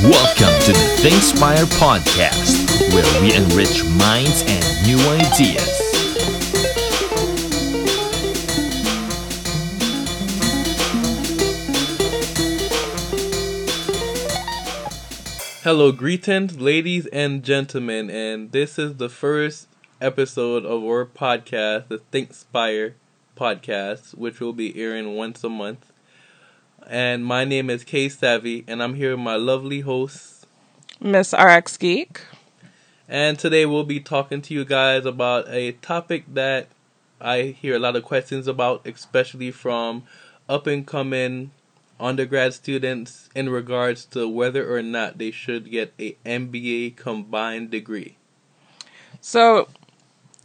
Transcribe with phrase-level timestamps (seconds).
[0.00, 5.80] Welcome to the ThinkSpire podcast, where we enrich minds and new ideas.
[15.64, 19.66] Hello, greetings, ladies and gentlemen, and this is the first
[20.00, 22.92] episode of our podcast, the ThinkSpire
[23.36, 25.90] podcast, which will be airing once a month.
[26.90, 30.46] And my name is Kay Savvy, and I'm here with my lovely host,
[30.98, 32.22] Miss RX Geek.
[33.06, 36.68] And today we'll be talking to you guys about a topic that
[37.20, 40.04] I hear a lot of questions about, especially from
[40.48, 41.50] up and coming
[42.00, 48.16] undergrad students in regards to whether or not they should get a MBA combined degree.
[49.20, 49.68] So,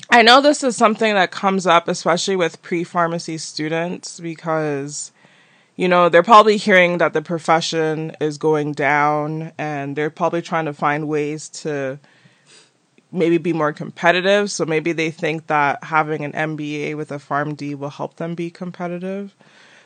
[0.10, 5.14] I know this is something that comes up, especially with pre pharmacy students, because,
[5.76, 10.66] you know, they're probably hearing that the profession is going down and they're probably trying
[10.66, 12.00] to find ways to
[13.12, 14.52] maybe be more competitive.
[14.52, 18.52] So maybe they think that having an MBA with a PharmD will help them be
[18.52, 19.36] competitive.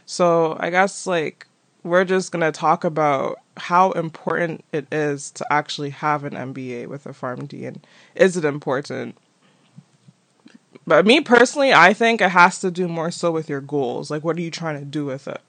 [0.06, 1.48] So I guess like
[1.84, 6.88] we're just going to talk about how important it is to actually have an MBA
[6.88, 9.18] with a PharmD and is it important?
[10.86, 14.10] But me personally, I think it has to do more so with your goals.
[14.10, 15.42] Like, what are you trying to do with it?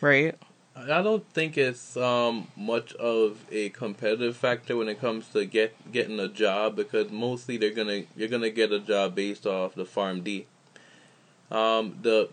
[0.00, 0.36] Right?
[0.76, 5.92] I don't think it's um, much of a competitive factor when it comes to get
[5.92, 9.84] getting a job because mostly they're gonna you're gonna get a job based off the
[9.84, 10.44] PharmD.
[11.50, 12.28] Um, the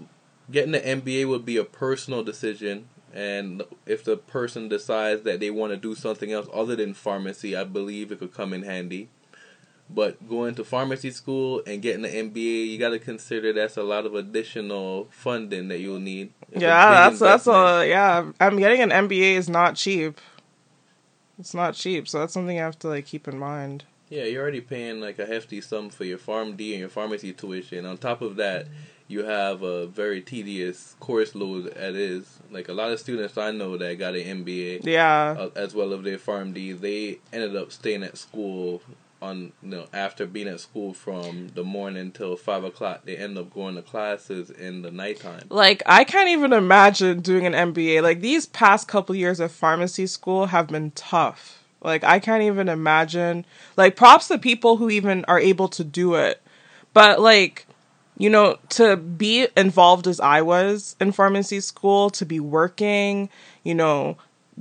[0.52, 5.50] getting the MBA would be a personal decision, and if the person decides that they
[5.50, 9.10] want to do something else other than pharmacy, I believe it could come in handy.
[9.90, 13.84] But going to pharmacy school and getting an MBA, you got to consider that's a
[13.84, 16.34] lot of additional funding that you'll need.
[16.52, 18.32] Yeah, that's that's a yeah.
[18.40, 20.20] I'm getting an MBA is not cheap.
[21.40, 23.86] It's not cheap, so that's something you have to like keep in mind.
[24.10, 27.86] Yeah, you're already paying like a hefty sum for your PharmD and your pharmacy tuition.
[27.86, 28.68] On top of that,
[29.08, 32.40] you have a very tedious course load as is.
[32.50, 35.94] Like a lot of students I know that got an MBA, yeah, uh, as well
[35.94, 38.82] as their PharmD, they ended up staying at school
[39.22, 43.38] on you know after being at school from the morning till five o'clock they end
[43.38, 45.44] up going to classes in the nighttime.
[45.50, 50.08] Like i can't even imagine doing an mba like these past couple years of pharmacy
[50.08, 51.64] school have been tough.
[51.82, 53.46] Like i can't even imagine.
[53.76, 56.42] Like props to people who even are able to do it.
[56.94, 57.66] But like
[58.18, 63.30] you know to be involved as i was in pharmacy school to be working
[63.64, 64.18] you know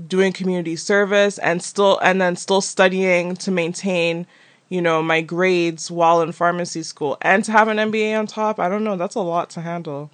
[0.06, 4.26] doing community service and still and then still studying to maintain
[4.68, 8.58] you know, my grades while in pharmacy school and to have an MBA on top,
[8.58, 10.10] I don't know, that's a lot to handle.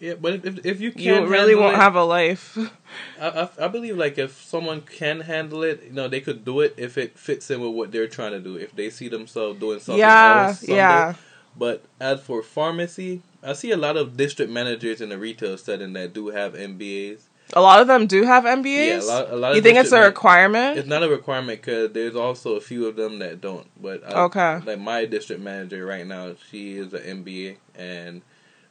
[0.00, 2.58] Yeah, but if if you can you really won't it, have a life.
[3.20, 6.60] I, I, I believe like if someone can handle it, you know, they could do
[6.60, 8.56] it if it fits in with what they're trying to do.
[8.56, 10.60] If they see themselves doing something yeah, else.
[10.60, 10.76] Someday.
[10.76, 11.14] Yeah.
[11.56, 15.92] But as for pharmacy, I see a lot of district managers in the retail setting
[15.94, 17.22] that do have MBAs.
[17.52, 18.64] A lot of them do have MBAs.
[18.64, 19.30] Yeah, a lot.
[19.30, 20.78] A lot you think it's a requirement?
[20.78, 23.66] It's not a requirement because there's also a few of them that don't.
[23.80, 28.22] But I, okay, like my district manager right now, she is an MBA, and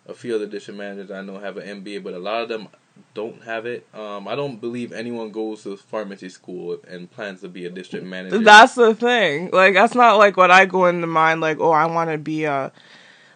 [0.07, 2.67] a few other district managers I know have an MBA, but a lot of them
[3.13, 3.87] don't have it.
[3.93, 8.05] Um, I don't believe anyone goes to pharmacy school and plans to be a district
[8.05, 8.39] manager.
[8.39, 9.49] That's the thing.
[9.51, 11.41] Like that's not like what I go into mind.
[11.41, 12.71] Like, oh, I want to be a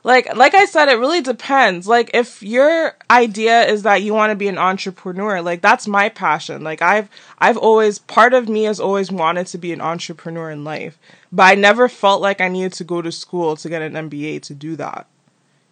[0.07, 1.85] like like I said, it really depends.
[1.85, 6.07] Like if your idea is that you want to be an entrepreneur, like that's my
[6.07, 6.63] passion.
[6.63, 7.09] Like I've
[7.39, 10.97] I've always part of me has always wanted to be an entrepreneur in life.
[11.29, 14.43] But I never felt like I needed to go to school to get an MBA
[14.43, 15.07] to do that.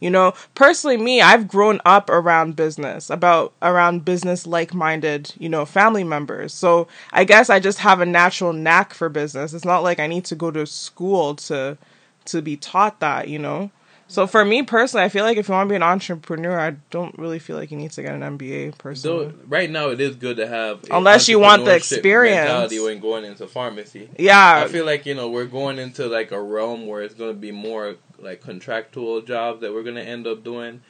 [0.02, 5.64] You know, personally me, I've grown up around business, about around business like-minded, you know,
[5.64, 6.54] family members.
[6.54, 9.54] So, I guess I just have a natural knack for business.
[9.54, 11.78] It's not like I need to go to school to
[12.26, 13.72] to be taught that, you know.
[14.08, 16.72] So for me personally, I feel like if you want to be an entrepreneur, I
[16.92, 18.78] don't really feel like you need to get an MBA.
[18.78, 23.00] Personally, so right now it is good to have unless you want the experience when
[23.00, 24.10] going into pharmacy.
[24.20, 27.34] Yeah, I feel like you know we're going into like a realm where it's going
[27.34, 30.82] to be more like contractual jobs that we're going to end up doing.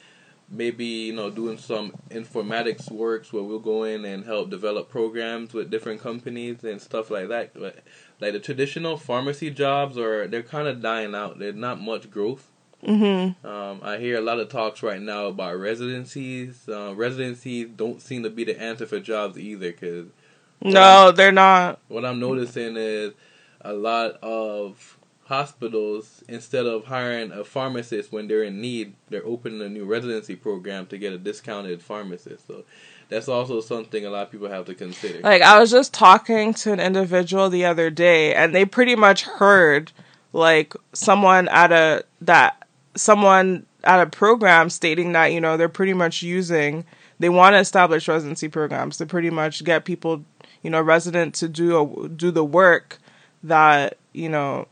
[0.48, 5.54] Maybe you know doing some informatics works where we'll go in and help develop programs
[5.54, 7.54] with different companies and stuff like that.
[7.54, 7.78] But
[8.20, 11.38] like the traditional pharmacy jobs are they're kind of dying out.
[11.38, 12.52] There's not much growth
[12.84, 13.46] Mm-hmm.
[13.46, 16.68] Um, I hear a lot of talks right now about residencies.
[16.68, 19.72] Uh, residencies don't seem to be the answer for jobs either.
[19.72, 20.06] Cause
[20.62, 21.80] no, they're not.
[21.88, 23.12] What I'm noticing is
[23.60, 29.60] a lot of hospitals, instead of hiring a pharmacist when they're in need, they're opening
[29.60, 32.46] a new residency program to get a discounted pharmacist.
[32.46, 32.64] So
[33.08, 35.20] that's also something a lot of people have to consider.
[35.20, 39.22] Like I was just talking to an individual the other day and they pretty much
[39.22, 39.92] heard
[40.32, 42.65] like someone at a that
[42.96, 46.84] someone at a program stating that, you know, they're pretty much using
[47.18, 50.24] they want to establish residency programs to pretty much get people,
[50.62, 52.98] you know, resident to do a, do the work
[53.42, 54.68] that, you know,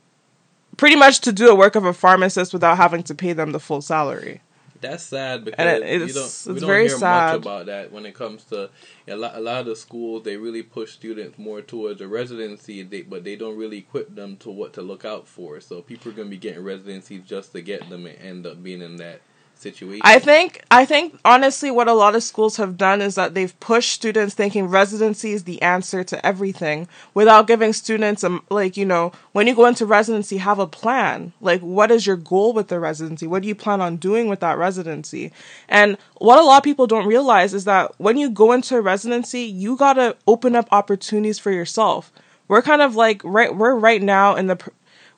[0.77, 3.61] pretty much to do the work of a pharmacist without having to pay them the
[3.61, 4.43] full salary.
[4.85, 7.33] That's sad because it- you don't, it's we don't hear sad.
[7.37, 8.71] much about that when it comes to
[9.09, 10.23] a lot, a lot of the schools.
[10.25, 14.37] They really push students more towards a residency, they, but they don't really equip them
[14.39, 15.61] to what to look out for.
[15.61, 18.63] So people are going to be getting residencies just to get them and end up
[18.63, 19.21] being in that
[19.65, 20.03] situation.
[20.05, 23.59] I think I think honestly what a lot of schools have done is that they've
[23.59, 28.87] pushed students thinking residency is the answer to everything without giving students a like you
[28.87, 31.33] know when you go into residency have a plan.
[31.41, 33.27] Like what is your goal with the residency?
[33.27, 35.33] What do you plan on doing with that residency?
[35.69, 38.81] And what a lot of people don't realize is that when you go into a
[38.81, 42.13] residency you got to open up opportunities for yourself.
[42.47, 44.59] We're kind of like right we're right now in the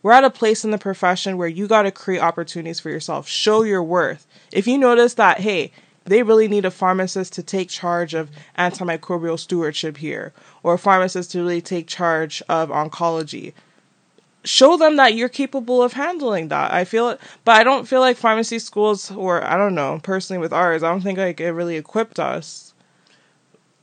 [0.06, 3.26] we're at a place in the profession where you got to create opportunities for yourself.
[3.26, 4.24] Show your worth.
[4.52, 5.72] If you notice that hey
[6.04, 10.32] they really need a pharmacist to take charge of antimicrobial stewardship here
[10.62, 13.52] or a pharmacist to really take charge of oncology
[14.44, 16.72] show them that you're capable of handling that.
[16.72, 20.38] I feel it, but i don't feel like pharmacy schools or i don't know personally
[20.40, 22.72] with ours i don't think like it really equipped us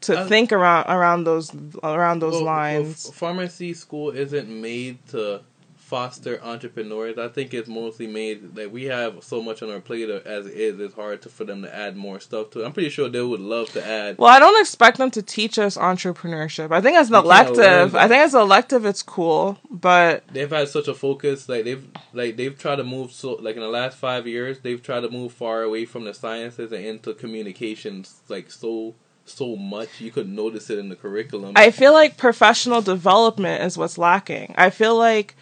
[0.02, 1.52] to Uh, think around around those
[1.84, 3.10] around those Well, well, lines.
[3.10, 5.42] f- pharmacy school isn't made to
[5.84, 7.18] foster entrepreneurs.
[7.18, 10.54] I think it's mostly made that we have so much on our plate as it
[10.54, 10.80] is.
[10.80, 12.66] It's hard to, for them to add more stuff to it.
[12.66, 14.18] I'm pretty sure they would love to add.
[14.18, 16.72] Well, I don't expect them to teach us entrepreneurship.
[16.72, 17.96] I think as an We can't learn elective.
[17.96, 21.86] I think as an elective, it's cool, but they've had such a focus like they've
[22.14, 25.10] like they've tried to move so like in the last five years they've tried to
[25.10, 28.96] move far away from the sciences and into communications like so
[29.26, 33.78] so much you could notice it in the curriculum I feel like professional development is
[33.78, 34.54] what's lacking.
[34.58, 35.36] I feel like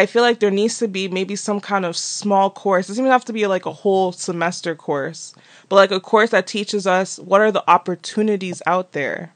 [0.00, 2.86] I feel like there needs to be maybe some kind of small course.
[2.86, 5.34] It doesn't even have to be like a whole semester course,
[5.68, 9.34] but like a course that teaches us what are the opportunities out there.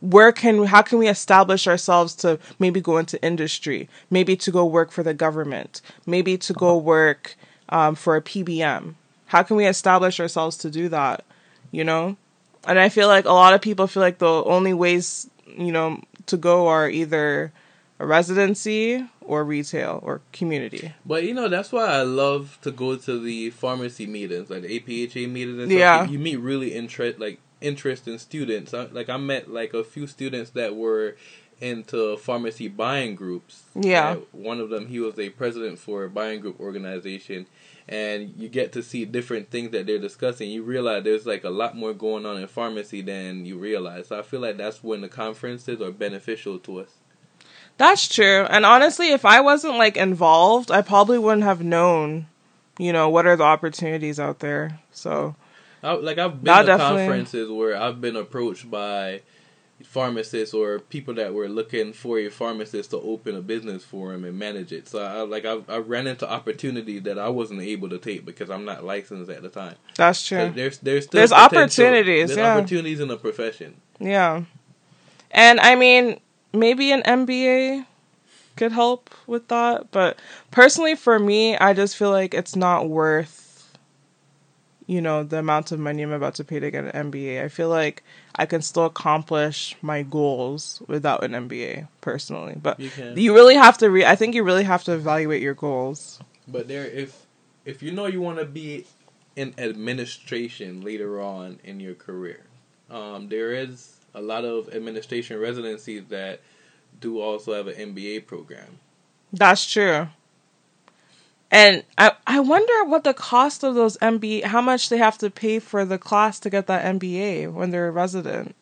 [0.00, 4.66] Where can how can we establish ourselves to maybe go into industry, maybe to go
[4.66, 7.36] work for the government, maybe to go work
[7.68, 8.94] um, for a PBM?
[9.26, 11.24] How can we establish ourselves to do that?
[11.70, 12.16] You know,
[12.66, 16.00] and I feel like a lot of people feel like the only ways you know
[16.26, 17.52] to go are either
[18.06, 20.92] residency or retail or community.
[21.06, 24.80] but you know that's why i love to go to the pharmacy meetings like the
[24.80, 26.06] apha meetings and Yeah.
[26.06, 28.72] you meet really interest like interesting students.
[28.72, 31.16] I, like i met like a few students that were
[31.60, 33.64] into pharmacy buying groups.
[33.74, 34.12] Yeah.
[34.12, 37.46] Uh, one of them he was a president for a buying group organization.
[37.86, 40.48] And you get to see different things that they're discussing.
[40.48, 44.06] You realize there's like a lot more going on in pharmacy than you realize.
[44.08, 46.92] So i feel like that's when the conferences are beneficial to us
[47.80, 48.44] That's true.
[48.50, 52.26] And honestly, if I wasn't like involved, I probably wouldn't have known,
[52.78, 54.78] you know, what are the opportunities out there.
[54.92, 55.34] So,
[55.82, 59.22] I, like I've been to definitely- conferences where I've been approached by
[59.82, 64.26] pharmacists or people that were looking for a pharmacist to open a business for them
[64.26, 64.86] and manage it.
[64.86, 68.50] So I like I, I ran into opportunities that I wasn't able to take because
[68.50, 69.76] I'm not licensed at the time.
[69.96, 70.52] that's true.
[70.54, 72.56] there's there's still There's potential- opportunities, There's yeah.
[72.58, 73.76] opportunities in the profession.
[73.98, 74.42] Yeah.
[75.30, 76.20] And I mean,
[76.52, 77.86] maybe an MBA
[78.56, 80.18] could help with that, but
[80.50, 83.40] personally for me, I just feel like it's not worth
[84.90, 87.44] you know, the amount of money I'm about to pay to get an MBA.
[87.44, 88.02] I feel like
[88.34, 92.56] I can still accomplish my goals without an MBA personally.
[92.60, 95.54] But You you really have to re- I think you really have to evaluate your
[95.54, 96.18] goals.
[96.48, 97.24] But there, if
[97.64, 98.84] if you know you want to be
[99.36, 102.42] in administration later on in your career,
[102.90, 106.40] um, there is a lot of administration residencies that
[107.00, 108.78] do also have an MBA program.
[109.32, 110.08] That's true.
[111.50, 115.30] And I I wonder what the cost of those MBA how much they have to
[115.30, 118.54] pay for the class to get that MBA when they're a resident.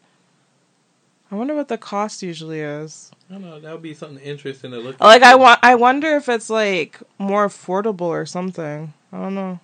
[1.30, 3.10] I wonder what the cost usually is.
[3.28, 3.60] I don't know.
[3.60, 4.98] That would be something interesting to look.
[5.00, 8.94] Like I want I wonder if it's like more affordable or something.
[9.12, 9.60] I don't know.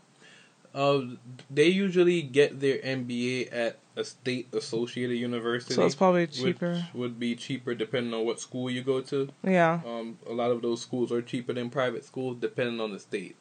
[0.74, 1.02] Uh,
[1.50, 5.74] they usually get their MBA at a state associated university.
[5.74, 6.84] So it's probably cheaper.
[6.94, 9.28] would be cheaper depending on what school you go to.
[9.42, 9.80] Yeah.
[9.86, 13.36] Um, a lot of those schools are cheaper than private schools depending on the state.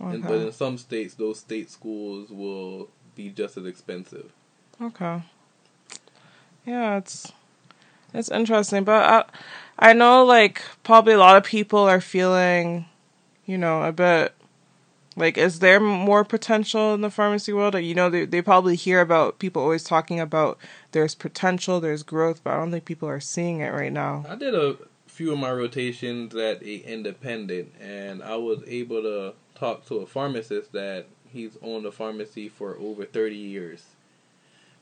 [0.00, 4.32] And, but in some states, those state schools will be just as expensive.
[4.80, 5.22] Okay.
[6.64, 7.32] Yeah, it's
[8.14, 9.24] it's interesting, but I
[9.90, 12.86] I know like probably a lot of people are feeling,
[13.46, 14.34] you know, a bit
[15.14, 17.74] Like, is there more potential in the pharmacy world?
[17.74, 20.58] Or, you know, they, they probably hear about people always talking about
[20.92, 24.24] there's potential, there's growth, but I don't think people are seeing it right now.
[24.28, 24.76] I did a
[25.06, 30.06] few of my rotations at a independent, and I was able to talk to a
[30.06, 33.84] pharmacist that he's owned a pharmacy for over 30 years.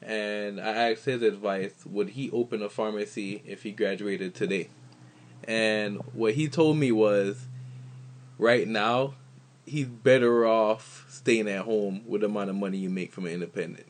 [0.03, 4.69] And I asked his advice would he open a pharmacy if he graduated today?
[5.45, 7.47] And what he told me was
[8.39, 9.15] right now,
[9.71, 13.33] he's better off staying at home with the amount of money you make from an
[13.33, 13.87] independent.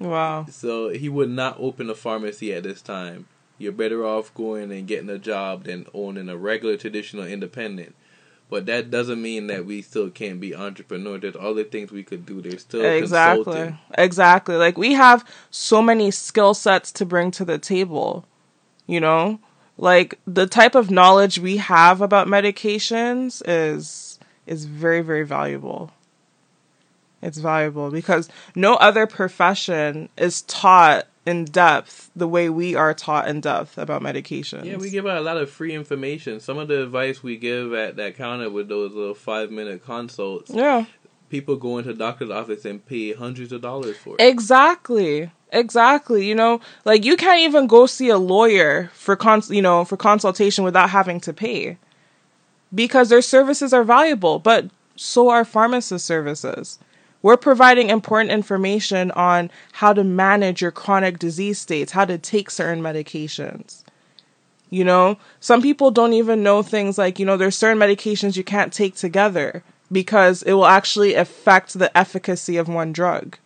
[0.00, 0.46] Wow.
[0.50, 3.26] So he would not open a pharmacy at this time.
[3.56, 7.94] You're better off going and getting a job than owning a regular traditional independent.
[8.50, 11.20] But that doesn't mean that we still can't be entrepreneurs.
[11.20, 12.40] There's other things we could do.
[12.40, 13.78] There's still exactly, consulting.
[13.96, 14.56] exactly.
[14.56, 18.24] Like we have so many skill sets to bring to the table.
[18.86, 19.38] You know,
[19.78, 25.92] like the type of knowledge we have about medications is is very very valuable.
[27.22, 33.28] It's valuable because no other profession is taught in depth the way we are taught
[33.28, 34.64] in depth about medications.
[34.64, 36.40] Yeah, we give out a lot of free information.
[36.40, 40.50] Some of the advice we give at that counter with those little five minute consults,
[40.50, 40.86] Yeah.
[41.28, 44.22] People go into doctor's office and pay hundreds of dollars for it.
[44.22, 45.30] Exactly.
[45.50, 46.26] Exactly.
[46.26, 49.96] You know, like you can't even go see a lawyer for cons you know, for
[49.96, 51.78] consultation without having to pay.
[52.74, 56.78] Because their services are valuable, but so are pharmacist services.
[57.22, 62.50] We're providing important information on how to manage your chronic disease states, how to take
[62.50, 63.84] certain medications.
[64.70, 68.44] You know, some people don't even know things like, you know, there's certain medications you
[68.44, 73.38] can't take together because it will actually affect the efficacy of one drug.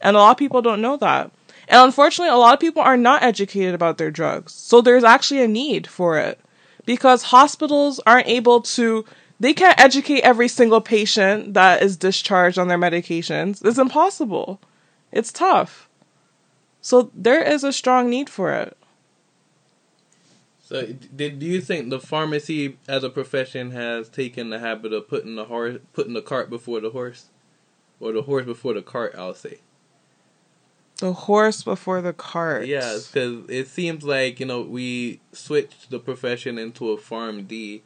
[0.00, 1.30] And a lot of people don't know that.
[1.68, 4.52] And unfortunately, a lot of people are not educated about their drugs.
[4.52, 6.38] So there's actually a need for it
[6.84, 9.04] because hospitals aren't able to,
[9.40, 13.64] they can't educate every single patient that is discharged on their medications.
[13.64, 14.60] It's impossible.
[15.10, 15.88] It's tough.
[16.80, 18.75] So there is a strong need for it.
[20.66, 25.08] So, did do you think the pharmacy as a profession has taken the habit of
[25.08, 27.26] putting the horse, putting the cart before the horse,
[28.00, 29.14] or the horse before the cart?
[29.16, 29.58] I'll say.
[30.96, 32.66] The horse before the cart.
[32.66, 37.82] Yeah, because it seems like you know we switched the profession into a PharmD,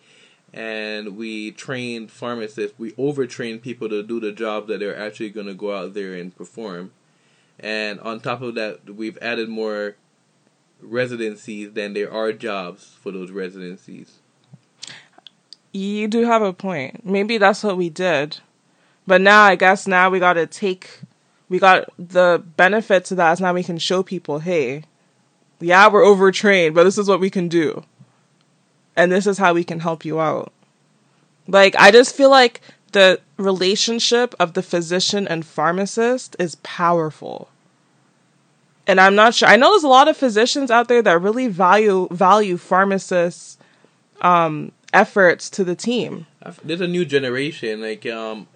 [0.54, 2.78] and we trained pharmacists.
[2.78, 6.14] We overtrained people to do the job that they're actually going to go out there
[6.14, 6.92] and perform,
[7.58, 9.96] and on top of that, we've added more
[10.82, 14.18] residencies than there are jobs for those residencies.
[15.72, 17.04] You do have a point.
[17.04, 18.38] Maybe that's what we did.
[19.06, 21.00] But now I guess now we got to take
[21.48, 24.84] we got the benefit to that is now we can show people, hey,
[25.58, 27.84] yeah, we're overtrained, but this is what we can do.
[28.96, 30.52] And this is how we can help you out.
[31.48, 32.60] Like I just feel like
[32.92, 37.48] the relationship of the physician and pharmacist is powerful.
[38.90, 39.48] And I'm not sure.
[39.48, 43.56] I know there's a lot of physicians out there that really value value pharmacists
[44.20, 46.26] um efforts to the team.
[46.64, 48.48] There's a new generation like um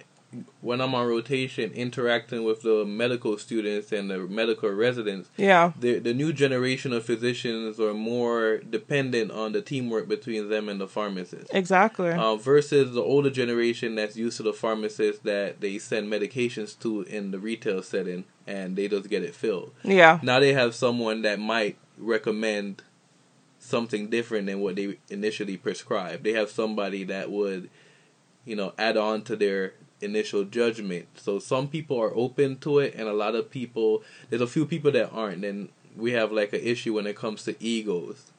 [0.61, 5.73] when I'm on rotation interacting with the medical students and the medical residents, Yeah.
[5.79, 10.81] the the new generation of physicians are more dependent on the teamwork between them and
[10.81, 11.49] the pharmacist.
[11.53, 12.11] Exactly.
[12.11, 17.03] Uh, versus the older generation that's used to the pharmacist that they send medications to
[17.03, 19.73] in the retail setting and they just get it filled.
[19.83, 20.19] yeah.
[20.23, 22.83] Now they have someone that might recommend
[23.59, 26.23] something different than what they initially prescribed.
[26.25, 27.71] They have somebody that would,
[28.45, 29.73] you know, add on to their
[30.05, 31.07] initial judgment.
[31.17, 34.67] So some people are open to it, and a lot of people, there's a few
[34.67, 35.45] people that aren't.
[35.45, 38.31] And we have like an issue when it comes to egos,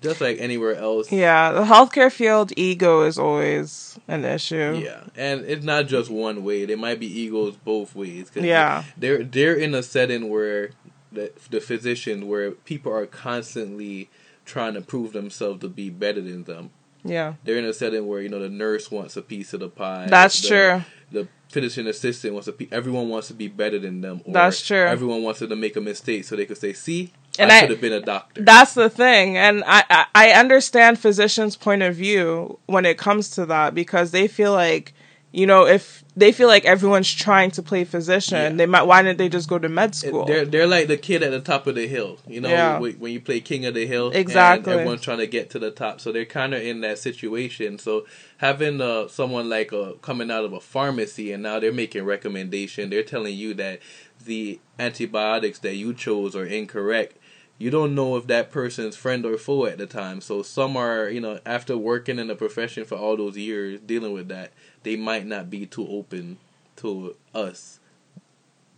[0.00, 1.10] just like anywhere else.
[1.10, 4.80] Yeah, the healthcare field ego is always an issue.
[4.84, 6.64] Yeah, and it's not just one way.
[6.64, 8.30] There might be egos both ways.
[8.30, 8.84] 'cause Yeah.
[8.96, 10.70] they're they're in a setting where
[11.12, 14.08] the the physician, where people are constantly
[14.44, 16.70] trying to prove themselves to be better than them.
[17.08, 17.34] Yeah.
[17.44, 20.06] They're in a setting where you know the nurse wants a piece of the pie.
[20.08, 20.82] That's the, true.
[21.12, 22.68] The physician assistant wants a piece.
[22.72, 24.20] Everyone wants to be better than them.
[24.24, 24.84] Or That's true.
[24.84, 27.60] Everyone wants them to make a mistake so they could say, "See, And I I-
[27.60, 29.36] should have been a doctor." That's the thing.
[29.36, 34.26] And I, I understand physicians' point of view when it comes to that because they
[34.28, 34.92] feel like,
[35.36, 38.48] you know, if they feel like everyone's trying to play physician, Yeah.
[38.56, 40.24] they might, why didn't they just go to med school?
[40.24, 42.78] They're they're like the kid at the top of the hill, you know, Yeah.
[42.78, 44.72] when, you play King of the Hill, Exactly.
[44.72, 47.78] And everyone's trying to get to the top, so they're kind of in that situation.
[47.78, 48.06] So
[48.38, 52.88] having uh, someone like uh, coming out of a pharmacy and now they're making recommendation,
[52.88, 53.80] they're telling you that
[54.24, 57.18] the antibiotics that you chose are incorrect.
[57.58, 60.20] You don't know if that person's friend or foe at the time.
[60.20, 64.12] So some are, you know, after working in the profession for all those years dealing
[64.12, 66.38] with that, they might not be too open
[66.76, 67.80] to us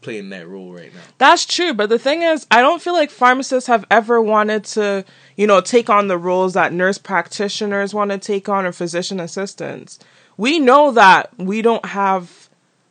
[0.00, 1.00] playing that role right now.
[1.18, 5.04] That's true, but the thing is, I don't feel like pharmacists have ever wanted to,
[5.37, 9.18] you know, take on the roles that nurse practitioners want to take on or physician
[9.18, 9.99] assistants.
[10.37, 12.49] We know that we don't have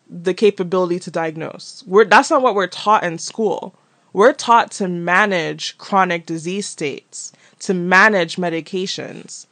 [0.10, 1.84] the capability to diagnose.
[1.88, 3.74] We're that's not what we're taught in school.
[4.18, 9.46] We're taught to manage chronic disease states, to manage medications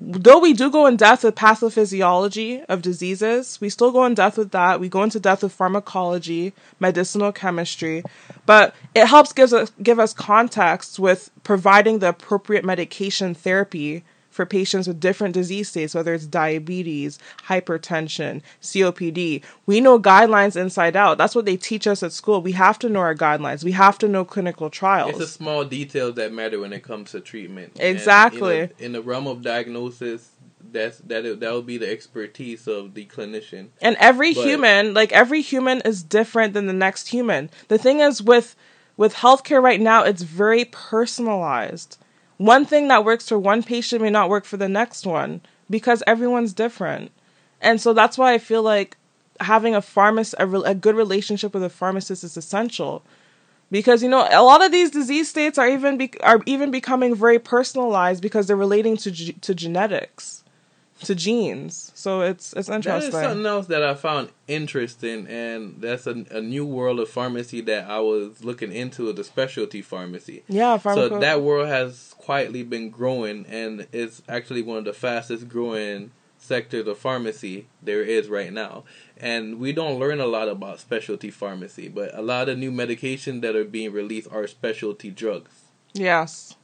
[0.00, 4.38] though we do go in depth with pathophysiology of diseases, we still go in depth
[4.38, 4.78] with that.
[4.78, 8.04] We go into depth with pharmacology, medicinal chemistry,
[8.46, 14.04] but it helps gives us give us context with providing the appropriate medication therapy
[14.38, 17.18] for patients with different disease states, whether it's diabetes,
[17.48, 19.42] hypertension, COPD.
[19.66, 21.18] We know guidelines inside out.
[21.18, 22.40] That's what they teach us at school.
[22.40, 23.64] We have to know our guidelines.
[23.64, 25.10] We have to know clinical trials.
[25.10, 27.80] It's the small details that matter when it comes to treatment.
[27.80, 28.60] Exactly.
[28.60, 30.30] And, in, the realm of diagnosis,
[30.70, 33.70] that's that that will be the expertise of the clinician.
[33.82, 37.50] And every but, human, like every human is different than the next human.
[37.66, 38.54] The thing is with
[38.96, 41.98] with healthcare right now, it's very personalized
[42.38, 46.02] one thing that works for one patient may not work for the next one because
[46.06, 47.10] everyone's different.
[47.60, 48.96] And so that's why I feel like
[49.40, 53.02] having a pharmacist, a, re- a good relationship with a pharmacist is essential.
[53.70, 57.14] Because you know a lot of these disease states are even be- are even becoming
[57.14, 60.42] very personalized because they're relating to g- to genetics
[61.04, 61.92] to genes.
[61.94, 63.10] So it's it's interesting.
[63.12, 67.08] That is something else that I found interesting, and that's a, a new world of
[67.08, 70.42] pharmacy that I was looking into the specialty pharmacy.
[70.48, 74.92] Yeah, pharmaco- so that world has quietly been growing, and it's actually one of the
[74.92, 78.84] fastest growing sectors of pharmacy there is right now.
[79.16, 83.40] And we don't learn a lot about specialty pharmacy, but a lot of new medications
[83.42, 85.50] that are being released are specialty drugs.
[85.94, 86.54] Yes.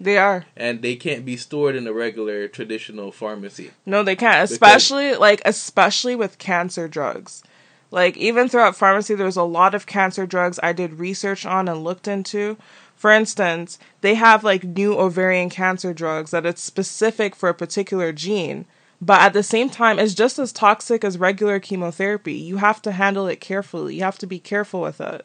[0.00, 0.44] They are.
[0.56, 3.70] And they can't be stored in a regular traditional pharmacy.
[3.86, 4.42] No, they can't.
[4.50, 7.42] Especially like especially with cancer drugs.
[7.90, 11.84] Like even throughout pharmacy there's a lot of cancer drugs I did research on and
[11.84, 12.56] looked into.
[12.96, 18.12] For instance, they have like new ovarian cancer drugs that it's specific for a particular
[18.12, 18.66] gene,
[19.00, 22.34] but at the same time it's just as toxic as regular chemotherapy.
[22.34, 23.96] You have to handle it carefully.
[23.96, 25.24] You have to be careful with it.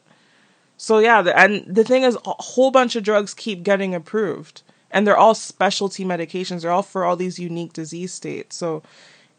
[0.81, 4.61] So yeah, the, and the thing is, a whole bunch of drugs keep getting approved,
[4.89, 6.61] and they're all specialty medications.
[6.61, 8.55] They're all for all these unique disease states.
[8.55, 8.81] So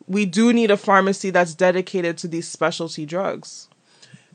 [0.07, 3.69] we do need a pharmacy that's dedicated to these specialty drugs.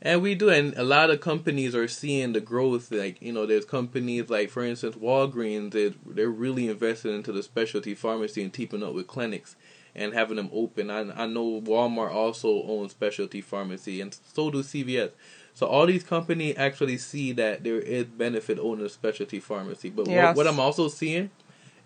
[0.02, 2.92] And we do, and a lot of companies are seeing the growth.
[2.92, 5.74] Like you know, there's companies like, for instance, Walgreens.
[5.74, 9.56] They they're really invested into the specialty pharmacy and keeping up with clinics
[9.94, 10.90] and having them open.
[10.90, 15.12] I I know Walmart also owns specialty pharmacy, and so do CVS.
[15.56, 19.90] So all these companies actually see that there is benefit owning a specialty pharmacy.
[19.90, 20.36] But yes.
[20.36, 21.32] what, what I'm also seeing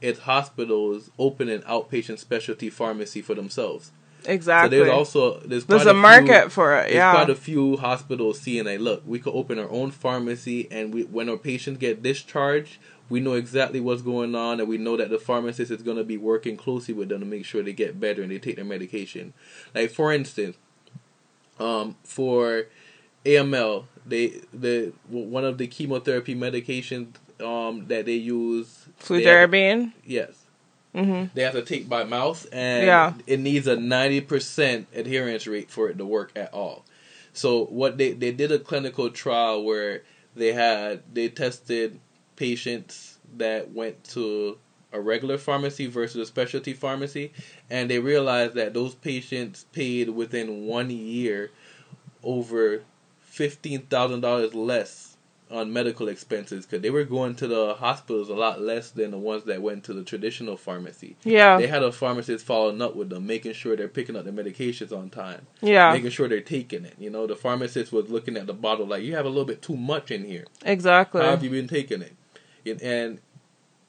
[0.02, 3.92] is hospitals opening outpatient specialty pharmacy for themselves.
[4.26, 4.80] Exactly.
[4.80, 6.92] So there's also there's, there's a, a, market few, for it.
[6.92, 7.14] Yeah.
[7.14, 10.92] There's quite a few hospitals seeing that look, we could open our own pharmacy, and
[10.92, 14.98] we when our patients get discharged, we know exactly what's going on, and we know
[14.98, 17.72] that the pharmacist is going to be working closely with them to make sure they
[17.72, 19.34] get better and they take their medication.
[19.76, 20.58] Like for instance,
[21.60, 22.66] um, for
[23.26, 29.94] AML, they the one of the chemotherapy medications um that they use fludarabine.
[30.06, 30.46] Yes.
[30.96, 31.28] Mm-hmm.
[31.36, 33.14] They have to take by mouth, and yeah.
[33.28, 36.84] it needs a ninety percent adherence rate for it to work at all.
[37.34, 40.02] So what they they did a clinical trial where
[40.36, 42.00] they had they tested
[42.36, 44.58] patients that went to
[44.92, 47.32] a regular pharmacy versus a specialty pharmacy,
[47.70, 51.52] and they realized that those patients paid within one year
[52.24, 52.82] over
[53.40, 55.16] fifteen thousand dollars less
[55.50, 59.18] on medical expenses because they were going to the hospitals a lot less than the
[59.18, 61.16] ones that went to the traditional pharmacy.
[61.24, 64.34] Yeah, they had a pharmacist following up with them, making sure they're picking up their
[64.34, 65.48] medications on time.
[65.62, 66.96] Yeah, making sure they're taking it.
[67.00, 69.62] You know, the pharmacist was looking at the bottle like you have a little bit
[69.62, 70.46] too much in here.
[70.66, 71.22] Exactly.
[71.22, 72.14] How have you been taking it?
[72.66, 73.20] And, and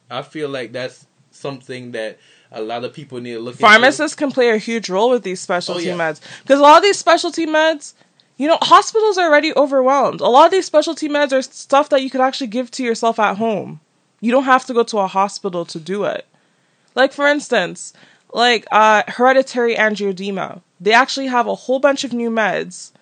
[0.09, 2.19] I feel like that's something that
[2.53, 3.57] a lot of people need to look.
[3.57, 4.27] Pharmacists into.
[4.27, 6.13] can play a huge role with these specialty oh, yeah.
[6.13, 7.95] meds because a lot of these specialty meds
[8.41, 10.23] you know, hospitals are already overwhelmed.
[10.23, 13.19] A lot of these specialty meds are stuff that you could actually give to yourself
[13.19, 13.81] at home.
[14.23, 16.27] You don't have to go to a hospital to do it.
[16.95, 17.93] Like for instance,
[18.33, 20.63] like uh, hereditary angioedema.
[20.81, 22.93] They actually have a whole bunch of new meds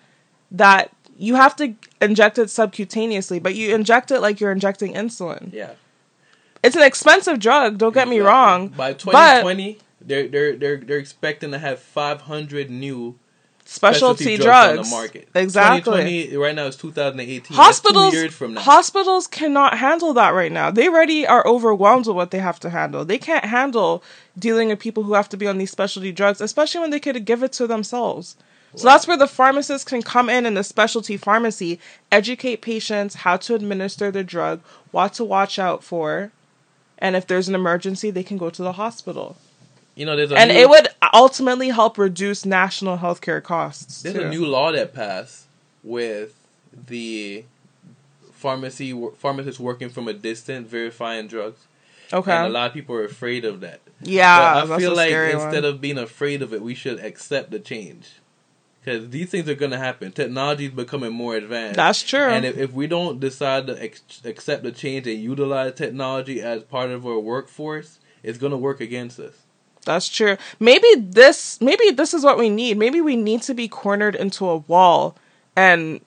[0.51, 5.53] that you have to inject it subcutaneously, but you inject it like you're injecting insulin.
[5.53, 5.71] Yeah.
[6.63, 8.67] It's an expensive drug, don't get me wrong.
[8.67, 13.17] By 2020, they're they're they're they're expecting to have 500 new
[13.69, 15.29] specialty, drugs, drugs, on the market.
[15.35, 16.01] Exactly.
[16.01, 17.55] 2020 right now is 2018.
[17.55, 18.61] Hospitals, two years from now.
[18.61, 20.71] hospitals cannot handle that right now.
[20.71, 23.05] They already are overwhelmed with what they have to handle.
[23.05, 24.03] They can't handle
[24.37, 27.23] dealing with people who have to be on these specialty drugs, especially when they could
[27.25, 28.35] give it to themselves.
[28.75, 31.79] So that's where the pharmacist can come in in the specialty pharmacy,
[32.11, 36.31] educate patients how to administer the drug, what to watch out for,
[36.99, 39.37] and if there's an emergency, they can go to the hospital.
[39.99, 44.01] You know, there's And new, it would ultimately help reduce national healthcare costs.
[44.01, 44.21] there's too.
[44.23, 45.45] a new law that passed
[45.83, 46.33] with
[46.87, 47.43] the
[48.31, 51.59] pharmacy pharmacists working from a distance verifying drugs.
[52.13, 52.31] okay.
[52.31, 53.81] And a lot of people are afraid of that.
[54.01, 55.65] yeah, but I feel like instead one.
[55.65, 58.07] of being afraid of it, we should accept the change.
[58.81, 60.13] Because these things are going to happen.
[60.13, 61.75] Technology is becoming more advanced.
[61.75, 62.21] That's true.
[62.29, 66.63] And if, if we don't decide to ex- accept the change and utilize technology as
[66.63, 69.33] part of our workforce, it's going to work against us.
[69.89, 70.37] That's true.
[70.59, 72.77] Maybe this maybe this is what we need.
[72.77, 75.15] Maybe we need to be cornered into a wall
[75.55, 75.99] and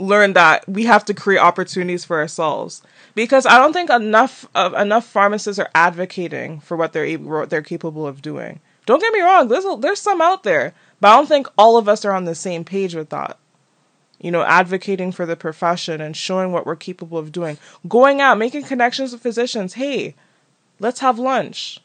[0.00, 2.82] learn that we have to create opportunities for ourselves.
[3.14, 7.62] Because I don't think enough of enough pharmacists are advocating for what they're what they're
[7.62, 8.58] capable of doing.
[8.84, 11.88] Don't get me wrong, there's there's some out there, but I don't think all of
[11.88, 13.38] us are on the same page with that.
[14.18, 17.58] You know, advocating for the profession and showing what we're capable of doing.
[17.88, 19.74] Going out, making connections with physicians.
[19.74, 20.16] Hey,
[20.80, 21.78] let's have lunch.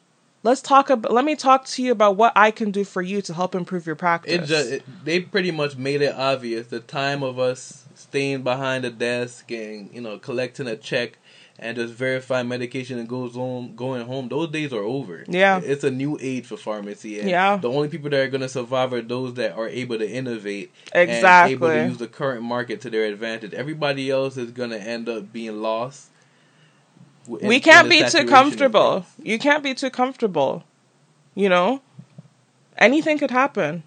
[0.47, 1.11] Let's talk about.
[1.11, 3.85] Let me talk to you about what I can do for you to help improve
[3.85, 4.31] your practice.
[4.31, 8.85] It just it, they pretty much made it obvious the time of us staying behind
[8.85, 11.17] the desk and you know collecting a check
[11.59, 14.29] and just verifying medication and goes home going home.
[14.29, 15.25] Those days are over.
[15.27, 15.59] Yeah.
[15.61, 17.19] it's a new age for pharmacy.
[17.19, 17.57] And Yeah.
[17.57, 21.09] the only people that are gonna survive are those that are able to innovate and
[21.09, 21.57] able Exactly.
[21.75, 23.53] to use the current market to their advantage.
[23.53, 26.11] Everybody else is gonna end up being lost.
[27.27, 29.05] We can't be too comfortable.
[29.21, 30.63] You can't be too comfortable.
[31.35, 31.81] You know,
[32.77, 33.83] anything could happen,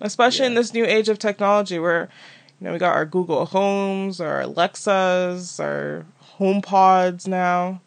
[0.00, 2.08] especially in this new age of technology where,
[2.60, 6.06] you know, we got our Google Homes, our Alexas, our
[6.38, 7.80] HomePods now.